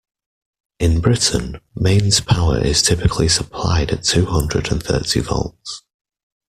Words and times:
In 0.79 0.99
Britain, 0.99 1.61
mains 1.75 2.21
power 2.21 2.57
is 2.57 2.81
typically 2.81 3.27
supplied 3.29 3.91
at 3.91 4.03
two 4.03 4.25
hundred 4.25 4.71
and 4.71 4.81
thirty 4.81 5.19
volts 5.19 5.83